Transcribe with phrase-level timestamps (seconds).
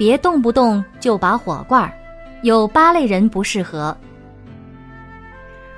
[0.00, 1.92] 别动不动就拔火罐儿，
[2.40, 3.94] 有八类人不适合。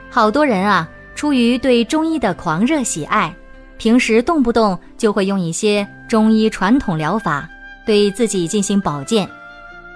[0.08, 3.34] 好多人啊，出于对中医的狂热喜爱，
[3.78, 7.48] 平时动不动就会用一些中医传统疗法
[7.84, 9.28] 对自己进行保健，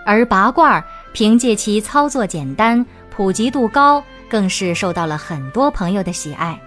[0.05, 0.83] 而拔罐儿
[1.13, 6.61] 凭借其操作简单、普及度高，更是受到了很多朋友的喜爱。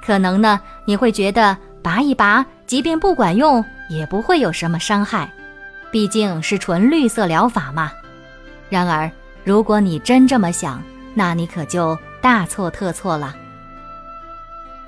[0.00, 3.64] 可能呢，你会觉得拔一拔，即便不管用。
[3.88, 5.28] 也不会有什么伤害，
[5.90, 7.92] 毕竟是纯绿色疗法嘛。
[8.68, 9.10] 然而，
[9.44, 10.82] 如果你真这么想，
[11.14, 13.34] 那你可就大错特错了。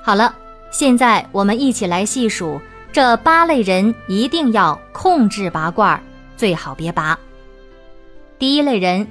[0.02, 0.34] 好了，
[0.70, 2.60] 现在我们一起来细数
[2.92, 6.02] 这八类人一定要控制拔罐，
[6.36, 7.18] 最好别拔。
[8.38, 9.06] 第一类人，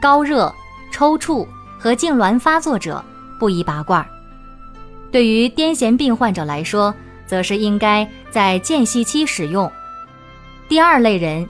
[0.00, 0.52] 高热、
[0.92, 1.46] 抽搐
[1.78, 3.04] 和痉挛发作者
[3.38, 4.06] 不宜拔罐。
[5.10, 6.94] 对于癫痫病患者来说，
[7.26, 9.70] 则是应该在间隙期使用。
[10.68, 11.48] 第二类人，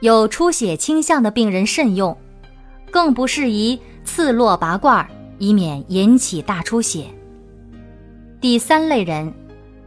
[0.00, 2.16] 有出血倾向的病人慎用，
[2.90, 5.06] 更不适宜刺络拔罐，
[5.38, 7.06] 以免引起大出血。
[8.40, 9.32] 第三类人，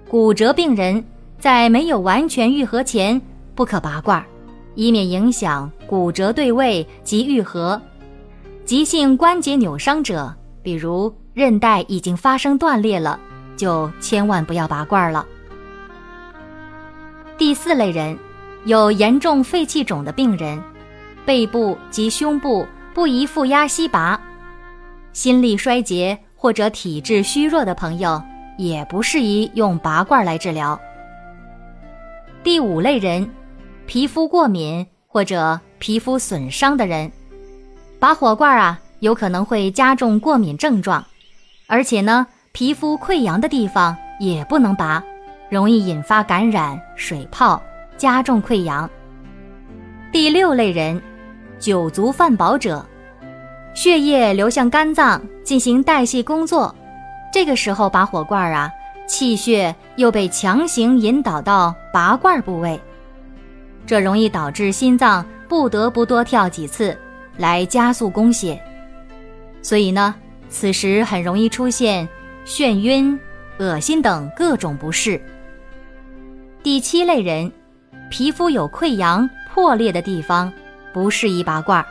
[0.10, 1.04] 骨折病人
[1.40, 3.20] 在没有完全愈合前
[3.56, 4.24] 不可拔罐，
[4.76, 7.82] 以免影响骨折对位及愈合。
[8.66, 13.20] 急性关节扭伤者，比如韧带已经发生断裂了。
[13.56, 15.26] 就千万不要拔罐了。
[17.38, 18.18] 第四类人，
[18.66, 20.62] 有严重肺气肿的病人，
[21.26, 24.20] 背部及胸部不宜负压吸拔；
[25.14, 28.22] 心力衰竭或者体质虚弱的朋友，
[28.58, 30.80] 也不适宜用拔罐来治疗。
[32.44, 33.30] 第五类人，
[33.86, 37.12] 皮肤过敏或者皮肤损伤的人，
[38.00, 41.06] 拔火罐啊，有可能会加重过敏症状，
[41.68, 42.28] 而且呢。
[42.56, 45.04] 皮肤溃疡的地方也不能拔，
[45.50, 47.62] 容易引发感染、水泡，
[47.98, 48.90] 加重溃疡。
[50.12, 51.02] 第六类人，
[51.60, 52.86] 酒足饭饱者，
[53.74, 56.74] 血液流向肝脏进行代谢工作，
[57.34, 58.72] 这个时候拔火罐啊，
[59.08, 62.80] 气血又被强行引导到拔罐部位，
[63.86, 66.98] 这容易导致心脏不得不多跳几次
[67.38, 68.62] 来加速供血，
[69.62, 70.16] 所以呢，
[70.50, 72.08] 此时很容易出现。
[72.48, 73.20] 眩晕、
[73.58, 75.20] 恶心等各种不适。
[76.62, 77.52] 第七类人，
[78.10, 80.52] 皮肤有溃疡、破裂的地方
[80.94, 81.86] 不适宜拔罐儿，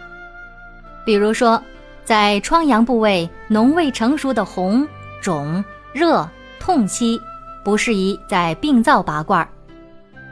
[1.05, 1.63] 比如说
[2.05, 4.87] 在疮疡部位脓未成熟的红、
[5.21, 6.29] 肿、热、
[6.61, 7.21] 痛期，
[7.65, 9.49] 不适宜在病灶拔罐儿。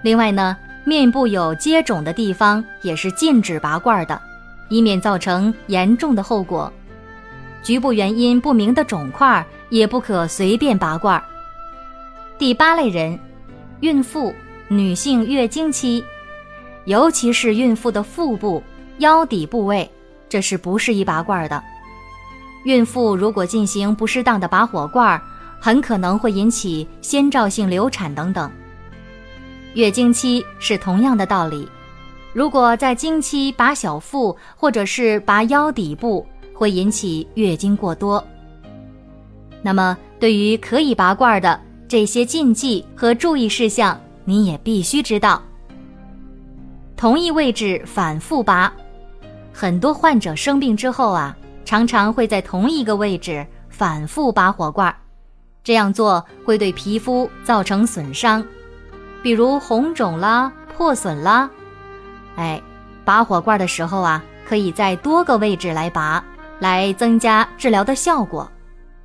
[0.03, 4.21] 另外呢，面部有疖肿的地方也是禁止拔罐儿的，
[4.69, 6.73] 以免造成严重的后果。
[7.63, 11.23] 局部原因不明的肿块也不可随便拔罐儿。
[12.39, 13.19] 第八类人，
[13.81, 14.35] 孕妇、
[14.77, 16.03] 女性月经期，
[16.87, 18.63] 尤其是孕妇的腹部、
[18.99, 19.89] 腰底部位，
[20.29, 21.63] 这是不适宜拔罐的。
[22.65, 25.21] 孕妇如果进行不适当的拔火罐，
[25.61, 28.51] 很可能会引起先兆性流产等等。
[29.75, 31.69] 月经期是同样的道理，
[32.33, 36.27] 如果在经期拔小腹或者是拔腰底部。
[36.55, 38.25] 会引起月经过多。
[39.63, 45.43] 那么，对于可以拔罐的这些禁忌和注意事项，你也必须知道。
[46.97, 48.73] 同一位置反复拔，
[49.53, 54.95] 很多患者生病之后啊，常常会在同一个位置反复拔火罐，
[55.65, 58.45] 这样做会对皮肤造成损伤，
[59.23, 61.51] 比如红肿啦、破损啦。
[62.37, 62.63] 哎，
[63.05, 66.23] 拔火罐的时候啊，可以在多个位置来拔。
[66.61, 68.49] 来增加治疗的效果。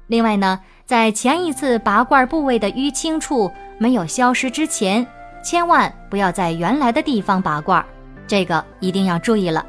[0.05, 5.05] 另外呢，在前一次拔罐部位的淤青处没有消失之前，
[5.43, 7.83] 千万不要在原来的地方拔罐，
[8.27, 9.65] 这个一定要注意了。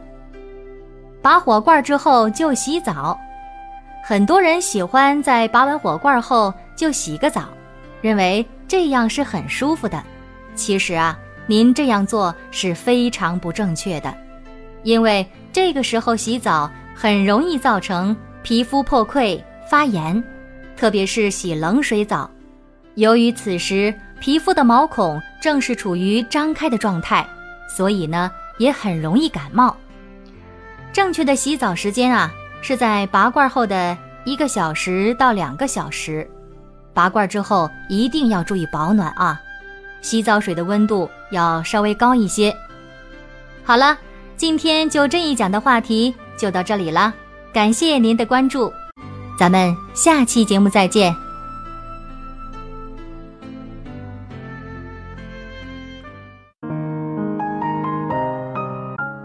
[1.21, 3.19] 拔火罐之后就洗澡，
[4.05, 7.45] 很多人喜欢在拔完火罐后就洗个澡，
[8.01, 10.03] 认为这样是很舒服的。
[10.55, 14.15] 其实啊，您这样做是非常不正确的，
[14.83, 16.71] 因为这个时候洗澡。
[17.01, 19.41] 很容易造成皮肤破溃
[19.71, 20.21] 发炎，
[20.77, 22.29] 特别是洗冷水澡，
[22.99, 27.25] 由于此时皮肤的毛孔正是处于张开的状态，
[27.69, 28.29] 所以呢
[28.59, 29.77] 也很容易感冒，
[30.93, 32.29] 正确的洗澡时间啊，
[32.61, 36.29] 是在拔罐后的一个小时到两个小时。
[36.93, 39.41] 拔罐之后一定要注意保暖啊，
[40.03, 42.53] 洗澡水的温度要稍微高一些。
[43.62, 43.97] 好了，
[44.37, 47.15] 今天就这一讲的话题就到这里了，
[47.53, 48.73] 感谢您的关注，
[49.39, 51.15] 咱们下期节目再见。